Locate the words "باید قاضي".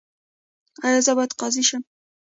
1.17-1.63